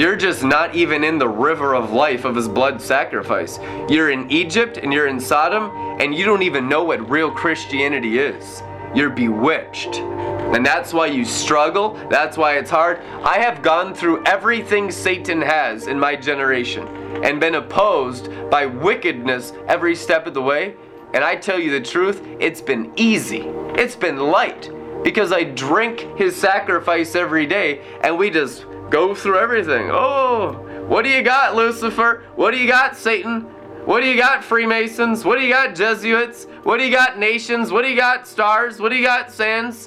You're 0.00 0.16
just 0.16 0.44
not 0.44 0.74
even 0.74 1.02
in 1.02 1.18
the 1.18 1.28
river 1.28 1.74
of 1.74 1.92
life 1.92 2.24
of 2.24 2.36
his 2.36 2.48
blood 2.48 2.80
sacrifice. 2.80 3.58
You're 3.88 4.10
in 4.10 4.30
Egypt 4.30 4.76
and 4.76 4.92
you're 4.92 5.08
in 5.08 5.18
Sodom, 5.18 5.70
and 6.00 6.14
you 6.14 6.24
don't 6.24 6.42
even 6.42 6.68
know 6.68 6.84
what 6.84 7.10
real 7.10 7.30
Christianity 7.30 8.18
is. 8.18 8.62
You're 8.94 9.10
bewitched. 9.10 9.96
And 9.96 10.64
that's 10.64 10.94
why 10.94 11.06
you 11.06 11.24
struggle. 11.24 11.94
That's 12.10 12.36
why 12.36 12.56
it's 12.56 12.70
hard. 12.70 13.00
I 13.22 13.38
have 13.38 13.62
gone 13.62 13.94
through 13.94 14.24
everything 14.24 14.90
Satan 14.90 15.42
has 15.42 15.86
in 15.86 16.00
my 16.00 16.16
generation 16.16 16.88
and 17.22 17.38
been 17.38 17.56
opposed 17.56 18.30
by 18.50 18.66
wickedness 18.66 19.52
every 19.66 19.94
step 19.94 20.26
of 20.26 20.34
the 20.34 20.42
way. 20.42 20.74
And 21.12 21.22
I 21.22 21.36
tell 21.36 21.58
you 21.58 21.70
the 21.70 21.80
truth, 21.80 22.26
it's 22.40 22.60
been 22.60 22.92
easy. 22.96 23.42
It's 23.76 23.96
been 23.96 24.18
light 24.18 24.70
because 25.02 25.32
I 25.32 25.44
drink 25.44 26.00
his 26.16 26.34
sacrifice 26.34 27.14
every 27.14 27.46
day 27.46 27.82
and 28.02 28.18
we 28.18 28.30
just 28.30 28.64
go 28.90 29.14
through 29.14 29.38
everything. 29.38 29.90
Oh, 29.90 30.64
what 30.86 31.04
do 31.04 31.10
you 31.10 31.22
got, 31.22 31.54
Lucifer? 31.54 32.24
What 32.36 32.52
do 32.52 32.58
you 32.58 32.66
got, 32.66 32.96
Satan? 32.96 33.46
What 33.88 34.02
do 34.02 34.06
you 34.06 34.18
got, 34.18 34.44
Freemasons? 34.44 35.24
What 35.24 35.38
do 35.38 35.44
you 35.46 35.50
got, 35.50 35.74
Jesuits? 35.74 36.44
What 36.62 36.76
do 36.76 36.84
you 36.84 36.92
got, 36.92 37.18
nations? 37.18 37.72
What 37.72 37.80
do 37.80 37.88
you 37.88 37.96
got, 37.96 38.28
stars? 38.28 38.78
What 38.78 38.90
do 38.90 38.96
you 38.96 39.02
got, 39.02 39.32
sands? 39.32 39.86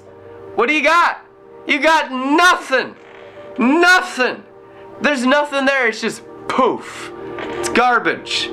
What 0.55 0.67
do 0.69 0.73
you 0.73 0.81
got? 0.81 1.23
You 1.67 1.79
got 1.79 2.11
nothing. 2.11 2.95
Nothing. 3.59 4.43
There's 5.01 5.23
nothing 5.23 5.65
there. 5.67 5.87
It's 5.87 6.01
just 6.01 6.23
poof. 6.47 7.11
It's 7.37 7.69
garbage. 7.69 8.49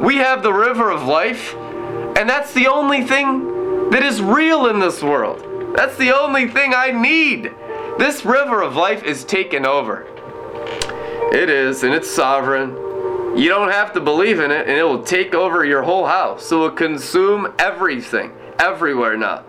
We 0.00 0.16
have 0.16 0.42
the 0.42 0.52
river 0.52 0.90
of 0.90 1.04
life, 1.04 1.54
and 1.54 2.28
that's 2.28 2.52
the 2.52 2.66
only 2.66 3.04
thing 3.04 3.90
that 3.90 4.02
is 4.02 4.20
real 4.20 4.66
in 4.66 4.80
this 4.80 5.04
world. 5.04 5.76
That's 5.76 5.96
the 5.98 6.18
only 6.18 6.48
thing 6.48 6.74
I 6.74 6.90
need. 6.90 7.52
This 7.96 8.24
river 8.24 8.60
of 8.60 8.74
life 8.74 9.04
is 9.04 9.24
taken 9.24 9.64
over. 9.64 10.08
It 11.32 11.48
is, 11.48 11.84
and 11.84 11.94
it's 11.94 12.10
sovereign. 12.10 12.89
You 13.36 13.48
don't 13.48 13.70
have 13.70 13.92
to 13.92 14.00
believe 14.00 14.40
in 14.40 14.50
it, 14.50 14.68
and 14.68 14.76
it 14.76 14.82
will 14.82 15.02
take 15.02 15.34
over 15.34 15.64
your 15.64 15.82
whole 15.82 16.06
house. 16.06 16.50
It 16.50 16.56
will 16.56 16.70
consume 16.70 17.54
everything, 17.58 18.32
everywhere 18.58 19.16
now. 19.16 19.44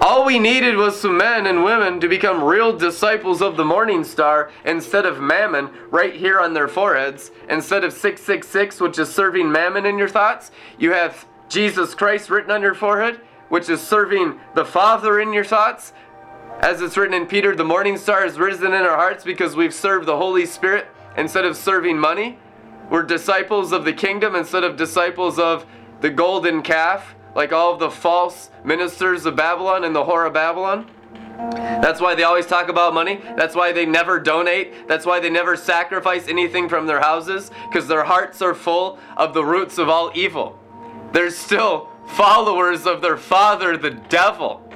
All 0.00 0.24
we 0.24 0.40
needed 0.40 0.76
was 0.76 1.00
some 1.00 1.16
men 1.16 1.46
and 1.46 1.62
women 1.62 2.00
to 2.00 2.08
become 2.08 2.42
real 2.42 2.76
disciples 2.76 3.40
of 3.40 3.56
the 3.56 3.64
morning 3.64 4.02
star 4.02 4.50
instead 4.64 5.06
of 5.06 5.20
mammon 5.20 5.70
right 5.90 6.12
here 6.12 6.40
on 6.40 6.52
their 6.52 6.66
foreheads. 6.66 7.30
Instead 7.48 7.84
of 7.84 7.92
666, 7.92 8.80
which 8.80 8.98
is 8.98 9.14
serving 9.14 9.52
mammon 9.52 9.86
in 9.86 9.98
your 9.98 10.08
thoughts, 10.08 10.50
you 10.76 10.92
have 10.92 11.24
Jesus 11.48 11.94
Christ 11.94 12.28
written 12.28 12.50
on 12.50 12.62
your 12.62 12.74
forehead, 12.74 13.20
which 13.48 13.68
is 13.68 13.80
serving 13.80 14.40
the 14.56 14.64
Father 14.64 15.20
in 15.20 15.32
your 15.32 15.44
thoughts. 15.44 15.92
As 16.60 16.82
it's 16.82 16.96
written 16.96 17.14
in 17.14 17.26
Peter, 17.26 17.54
the 17.54 17.64
morning 17.64 17.96
star 17.96 18.22
has 18.22 18.38
risen 18.38 18.74
in 18.74 18.82
our 18.82 18.96
hearts 18.96 19.22
because 19.22 19.54
we've 19.54 19.74
served 19.74 20.06
the 20.06 20.16
Holy 20.16 20.46
Spirit 20.46 20.88
instead 21.16 21.44
of 21.44 21.56
serving 21.56 21.96
money. 21.96 22.38
We're 22.92 23.02
disciples 23.02 23.72
of 23.72 23.86
the 23.86 23.94
kingdom 23.94 24.36
instead 24.36 24.64
of 24.64 24.76
disciples 24.76 25.38
of 25.38 25.64
the 26.02 26.10
golden 26.10 26.60
calf 26.60 27.14
like 27.34 27.50
all 27.50 27.72
of 27.72 27.78
the 27.78 27.90
false 27.90 28.50
ministers 28.64 29.24
of 29.24 29.34
Babylon 29.34 29.84
and 29.84 29.96
the 29.96 30.04
whore 30.04 30.26
of 30.26 30.34
Babylon. 30.34 30.90
That's 31.38 32.02
why 32.02 32.14
they 32.14 32.24
always 32.24 32.44
talk 32.46 32.68
about 32.68 32.92
money. 32.92 33.18
That's 33.34 33.56
why 33.56 33.72
they 33.72 33.86
never 33.86 34.20
donate. 34.20 34.86
That's 34.88 35.06
why 35.06 35.20
they 35.20 35.30
never 35.30 35.56
sacrifice 35.56 36.28
anything 36.28 36.68
from 36.68 36.86
their 36.86 37.00
houses, 37.00 37.50
because 37.66 37.88
their 37.88 38.04
hearts 38.04 38.42
are 38.42 38.52
full 38.52 38.98
of 39.16 39.32
the 39.32 39.42
roots 39.42 39.78
of 39.78 39.88
all 39.88 40.12
evil. 40.14 40.58
They're 41.14 41.30
still 41.30 41.88
followers 42.08 42.86
of 42.86 43.00
their 43.00 43.16
father, 43.16 43.78
the 43.78 43.92
devil. 43.92 44.70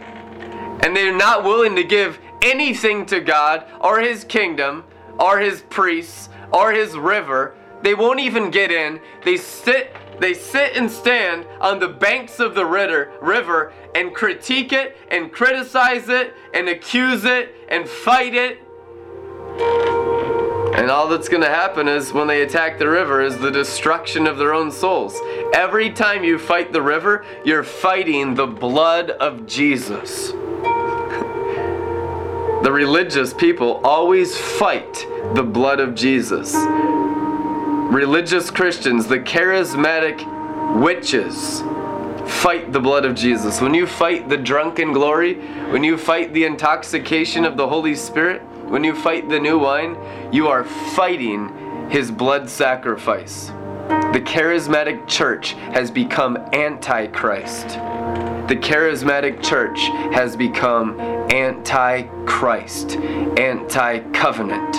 And 0.83 0.97
they're 0.97 1.15
not 1.15 1.45
willing 1.45 1.77
to 1.77 1.85
give 1.85 2.19
anything 2.41 3.05
to 3.07 3.21
God 3.21 3.67
or 3.79 4.01
his 4.01 4.25
kingdom 4.25 4.85
or 5.21 5.39
his 5.39 5.61
priests 5.61 6.31
or 6.51 6.73
his 6.73 6.97
river. 6.97 7.55
They 7.83 7.95
won't 7.95 8.21
even 8.21 8.51
get 8.51 8.71
in. 8.71 9.01
They 9.25 9.37
sit 9.37 9.93
they 10.19 10.35
sit 10.35 10.77
and 10.77 10.91
stand 10.91 11.47
on 11.61 11.79
the 11.79 11.89
banks 11.89 12.41
of 12.41 12.55
the 12.55 12.65
river 12.65 13.73
and 13.95 14.15
critique 14.15 14.73
it 14.73 14.97
and 15.11 15.31
criticize 15.31 16.09
it 16.09 16.33
and 16.55 16.69
accuse 16.69 17.25
it 17.25 17.55
and 17.69 17.87
fight 17.89 18.35
it. 18.35 18.59
And 20.75 20.91
all 20.91 21.09
that's 21.09 21.29
going 21.29 21.43
to 21.43 21.49
happen 21.49 21.89
is 21.89 22.13
when 22.13 22.27
they 22.27 22.43
attack 22.43 22.79
the 22.79 22.89
river 22.89 23.21
is 23.23 23.37
the 23.39 23.51
destruction 23.51 24.27
of 24.27 24.39
their 24.39 24.55
own 24.55 24.71
souls. 24.71 25.19
Every 25.55 25.91
time 25.91 26.25
you 26.25 26.39
fight 26.39 26.73
the 26.73 26.83
river, 26.83 27.25
you're 27.45 27.63
fighting 27.63 28.35
the 28.35 28.47
blood 28.47 29.11
of 29.11 29.47
Jesus. 29.47 30.31
the 32.63 32.73
religious 32.73 33.33
people 33.35 33.81
always 33.85 34.37
fight 34.37 35.07
the 35.35 35.43
blood 35.43 35.81
of 35.81 35.95
Jesus 35.95 36.55
religious 37.91 38.51
Christians, 38.51 39.07
the 39.07 39.19
charismatic 39.19 40.21
witches, 40.81 41.63
fight 42.43 42.73
the 42.73 42.81
blood 42.81 43.05
of 43.05 43.15
Jesus. 43.15 43.61
When 43.61 43.75
you 43.75 43.87
fight 43.87 44.29
the 44.29 44.37
drunken 44.37 44.93
glory, 44.93 45.35
when 45.71 45.85
you 45.85 45.97
fight 45.97 46.33
the 46.33 46.45
intoxication 46.45 47.45
of 47.45 47.57
the 47.57 47.69
Holy 47.69 47.95
Spirit, 47.95 48.43
when 48.69 48.83
you 48.83 48.95
fight 48.95 49.29
the 49.29 49.39
new 49.39 49.59
wine, 49.59 49.97
you 50.33 50.49
are 50.49 50.65
fighting 50.65 51.89
his 51.89 52.11
blood 52.11 52.51
sacrifice. 52.51 53.47
The 54.13 54.23
charismatic 54.25 55.07
church 55.07 55.53
has 55.53 55.91
become 55.91 56.37
antichrist. 56.53 57.69
The 58.49 58.57
charismatic 58.57 59.43
church 59.43 59.79
has 60.13 60.37
become 60.37 60.99
anti 61.31 62.03
Christ, 62.27 62.97
anti 62.97 64.01
covenant. 64.13 64.77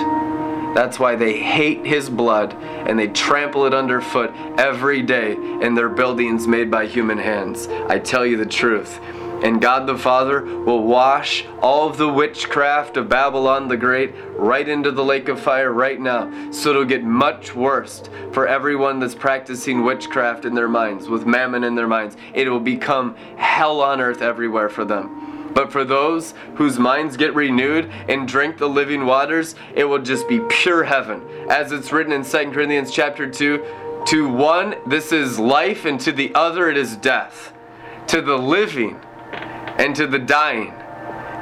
That's 0.78 1.00
why 1.00 1.16
they 1.16 1.40
hate 1.40 1.88
his 1.88 2.08
blood 2.08 2.54
and 2.54 3.00
they 3.00 3.08
trample 3.08 3.66
it 3.66 3.74
underfoot 3.74 4.32
every 4.60 5.02
day 5.02 5.32
in 5.34 5.74
their 5.74 5.90
buildings 5.90 6.48
made 6.48 6.70
by 6.70 6.86
human 6.86 7.18
hands. 7.18 7.68
I 7.90 7.98
tell 7.98 8.24
you 8.24 8.38
the 8.38 8.46
truth. 8.46 9.00
And 9.42 9.60
God 9.60 9.88
the 9.88 9.98
Father 9.98 10.44
will 10.44 10.84
wash 10.84 11.48
all 11.64 11.90
of 11.90 11.98
the 11.98 12.08
witchcraft 12.08 12.96
of 12.96 13.10
Babylon 13.10 13.68
the 13.68 13.76
Great 13.76 14.14
right 14.36 14.70
into 14.70 14.92
the 14.92 15.04
lake 15.04 15.30
of 15.30 15.40
fire 15.40 15.74
right 15.74 16.00
now. 16.00 16.52
So 16.52 16.70
it'll 16.70 16.86
get 16.86 17.04
much 17.04 17.56
worse 17.56 18.04
for 18.32 18.48
everyone 18.48 19.00
that's 19.00 19.16
practicing 19.16 19.84
witchcraft 19.84 20.46
in 20.46 20.54
their 20.54 20.70
minds, 20.70 21.10
with 21.10 21.26
mammon 21.26 21.64
in 21.64 21.74
their 21.74 21.88
minds. 21.88 22.18
It 22.36 22.50
will 22.50 22.60
become 22.60 23.16
hell 23.38 23.82
on 23.82 24.00
earth 24.00 24.22
everywhere 24.22 24.70
for 24.70 24.86
them. 24.86 25.37
But 25.58 25.72
for 25.72 25.84
those 25.84 26.36
whose 26.54 26.78
minds 26.78 27.18
get 27.18 27.34
renewed 27.34 27.86
and 28.08 28.28
drink 28.28 28.60
the 28.60 28.70
living 28.70 29.08
waters, 29.08 29.56
it 29.74 29.86
will 29.86 29.98
just 29.98 30.30
be 30.30 30.40
pure 30.48 30.84
heaven. 30.84 31.24
As 31.50 31.72
it's 31.72 31.92
written 31.92 32.14
in 32.14 32.24
2 32.24 32.52
Corinthians 32.52 32.92
chapter 32.92 33.28
2, 33.28 33.66
to 34.06 34.30
one 34.30 34.76
this 34.86 35.12
is 35.12 35.40
life 35.40 35.86
and 35.86 36.00
to 36.02 36.12
the 36.12 36.32
other 36.36 36.70
it 36.70 36.78
is 36.78 36.96
death. 36.98 37.54
To 38.10 38.22
the 38.22 38.38
living 38.38 39.00
and 39.32 39.96
to 39.96 40.06
the 40.06 40.20
dying. 40.20 40.76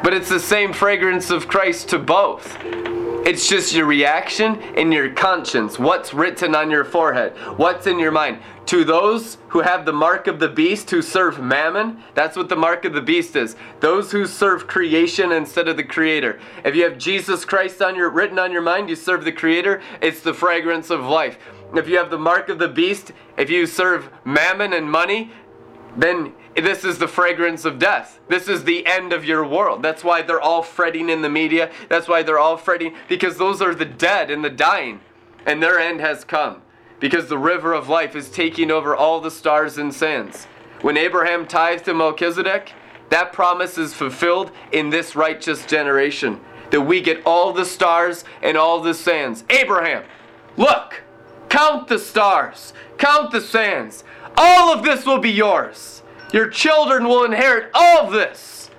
But 0.02 0.14
it's 0.14 0.30
the 0.30 0.40
same 0.40 0.72
fragrance 0.72 1.30
of 1.30 1.50
Christ 1.50 1.90
to 1.90 2.00
both. 2.00 2.58
It's 3.26 3.50
just 3.50 3.74
your 3.74 3.86
reaction 3.86 4.62
and 4.78 4.94
your 4.94 5.10
conscience. 5.10 5.78
What's 5.78 6.14
written 6.14 6.56
on 6.56 6.72
your 6.72 6.86
forehead? 6.86 7.34
What's 7.58 7.86
in 7.86 8.00
your 8.00 8.12
mind? 8.12 8.40
To 8.68 8.84
those 8.84 9.38
who 9.50 9.62
have 9.62 9.86
the 9.86 9.94
mark 9.94 10.26
of 10.26 10.40
the 10.40 10.48
beast, 10.48 10.90
who 10.90 11.04
serve 11.04 11.40
mammon, 11.40 12.02
that's 12.16 12.36
what 12.36 12.50
the 12.50 12.56
mark 12.56 12.84
of 12.84 12.94
the 12.94 13.02
beast 13.02 13.36
is. 13.36 13.56
Those 13.80 14.12
who 14.12 14.26
serve 14.26 14.66
creation 14.66 15.32
instead 15.32 15.68
of 15.68 15.78
the 15.78 15.84
creator. 15.84 16.40
If 16.64 16.76
you 16.76 16.84
have 16.84 16.98
Jesus 16.98 17.46
Christ 17.46 17.80
on 17.84 17.96
your 17.96 18.10
written 18.10 18.40
on 18.40 18.52
your 18.52 18.64
mind, 18.64 18.90
you 18.90 18.96
serve 18.96 19.24
the 19.24 19.32
creator, 19.32 19.82
it's 20.02 20.22
the 20.22 20.34
fragrance 20.34 20.90
of 20.90 21.02
life. 21.02 21.38
If 21.76 21.88
you 21.88 21.98
have 21.98 22.10
the 22.10 22.18
mark 22.18 22.50
of 22.50 22.58
the 22.58 22.68
beast, 22.68 23.12
if 23.38 23.52
you 23.52 23.68
serve 23.68 24.10
mammon 24.24 24.74
and 24.74 24.90
money, 24.90 25.32
then 25.96 26.34
this 26.56 26.84
is 26.84 26.98
the 26.98 27.08
fragrance 27.08 27.66
of 27.66 27.78
death. 27.78 28.20
This 28.30 28.48
is 28.48 28.64
the 28.64 28.88
end 28.88 29.14
of 29.14 29.24
your 29.24 29.46
world. 29.46 29.84
That's 29.84 30.04
why 30.04 30.24
they're 30.24 30.42
all 30.42 30.64
fretting 30.64 31.10
in 31.10 31.22
the 31.22 31.30
media. 31.30 31.72
That's 31.88 32.08
why 32.08 32.24
they're 32.24 32.40
all 32.40 32.58
fretting 32.58 32.96
because 33.08 33.38
those 33.38 33.62
are 33.62 33.76
the 33.76 33.86
dead 33.86 34.32
and 34.32 34.44
the 34.44 34.50
dying, 34.50 35.02
and 35.46 35.62
their 35.62 35.78
end 35.78 36.00
has 36.00 36.24
come 36.24 36.64
because 37.00 37.28
the 37.28 37.38
river 37.38 37.74
of 37.74 37.90
life 37.90 38.16
is 38.16 38.30
taking 38.30 38.72
over 38.72 38.96
all 38.96 39.20
the 39.20 39.32
stars 39.32 39.78
and 39.78 39.94
sands. 39.94 40.46
When 40.82 40.98
Abraham 40.98 41.48
tithed 41.48 41.86
to 41.86 41.94
Melchizedek, 41.94 42.74
that 43.10 43.34
promise 43.34 43.78
is 43.78 43.94
fulfilled 43.94 44.52
in 44.72 44.90
this 44.90 45.16
righteous 45.16 45.66
generation 45.66 46.40
that 46.72 46.82
we 46.82 47.02
get 47.02 47.26
all 47.26 47.54
the 47.54 47.66
stars 47.66 48.24
and 48.42 48.58
all 48.58 48.82
the 48.82 48.94
sands. 48.94 49.44
Abraham, 49.50 50.04
look, 50.58 51.04
count 51.50 51.88
the 51.88 52.00
stars, 52.00 52.74
count 52.98 53.32
the 53.32 53.42
sands. 53.42 54.04
All 54.38 54.74
of 54.74 54.84
this 54.84 55.06
will 55.06 55.20
be 55.20 55.32
yours. 55.32 56.04
Your 56.34 56.50
children 56.50 57.06
will 57.08 57.24
inherit 57.24 57.70
all 57.74 58.08
of 58.08 58.12
this. 58.12 58.70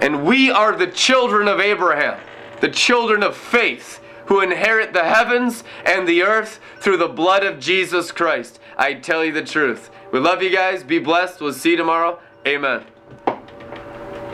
And 0.00 0.24
we 0.24 0.50
are 0.50 0.74
the 0.76 0.88
children 0.88 1.46
of 1.46 1.60
Abraham, 1.60 2.18
the 2.60 2.68
children 2.68 3.22
of 3.22 3.36
faith, 3.36 4.00
who 4.26 4.40
inherit 4.40 4.92
the 4.92 5.04
heavens 5.04 5.64
and 5.84 6.08
the 6.08 6.22
earth 6.22 6.60
through 6.80 6.96
the 6.96 7.08
blood 7.08 7.44
of 7.44 7.58
Jesus 7.58 8.12
Christ. 8.12 8.58
I 8.76 8.94
tell 8.94 9.24
you 9.24 9.32
the 9.32 9.44
truth. 9.44 9.90
We 10.12 10.20
love 10.20 10.42
you 10.42 10.50
guys. 10.50 10.82
Be 10.82 10.98
blessed. 10.98 11.40
We'll 11.40 11.52
see 11.52 11.72
you 11.72 11.76
tomorrow. 11.76 12.18
Amen. 12.46 12.84